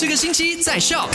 [0.00, 1.08] 这个星期在 Shock。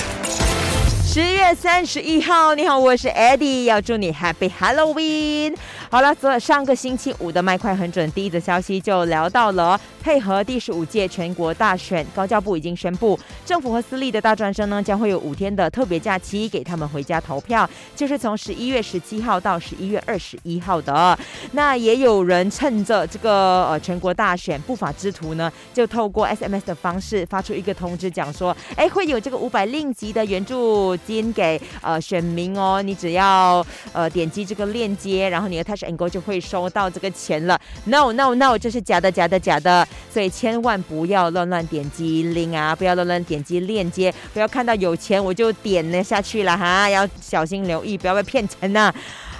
[1.13, 5.55] 十月三十一号，你好，我是 Eddie，要祝你 Happy Halloween。
[5.87, 21.15] 好了，昨上个星期五的麦快很准第一则消息就聊到了，配合第十五届全国大选，高教部已经宣布，政府和私立的大专生呢将会有五天的特别假期给他们回家投票，就是从十一月十七号到十一月二十一号的。
[21.51, 37.59] 那也有人趁着这个呃全国大选不法之徒呢，就透过 SMS 的方式发出一个通知，讲说，哎，会有这个五百令吉的援助金给呃选民哦，你只要呃点击这个链接，然后你的 Touch and Go 就会收到这个钱了。
[37.85, 48.93] No No No，这是假的假的假的，所以千万不要乱乱点击 link 啊，不要乱乱点击链接，不要看到有钱我就点了下去了哈，要小心留意，不要被骗钱呐。